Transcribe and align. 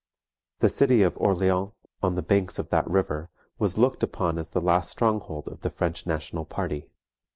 The 0.61 0.69
city 0.69 1.03
of 1.03 1.15
Orleans, 1.19 1.73
on 2.01 2.15
the 2.15 2.23
banks 2.23 2.57
of 2.57 2.69
that 2.69 2.89
river, 2.89 3.29
was 3.59 3.77
looked 3.77 4.01
upon 4.01 4.39
as 4.39 4.49
the 4.49 4.59
last 4.59 4.89
stronghold 4.89 5.47
of 5.47 5.61
the 5.61 5.69
French 5.69 6.07
national 6.07 6.45
party. 6.45 6.89